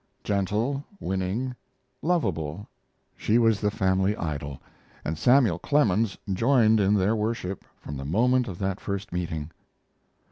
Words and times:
Gentle, 0.23 0.83
winning, 0.99 1.55
lovable, 2.01 2.67
she 3.15 3.37
was 3.37 3.61
the 3.61 3.69
family 3.69 4.17
idol, 4.17 4.59
and 5.05 5.15
Samuel 5.15 5.59
Clemens 5.59 6.17
joined 6.33 6.79
in 6.79 6.95
their 6.95 7.15
worship 7.15 7.63
from 7.79 7.97
the 7.97 8.03
moment 8.05 8.47
of 8.47 8.57
that 8.57 8.79
first 8.79 9.13
meeting. 9.13 9.51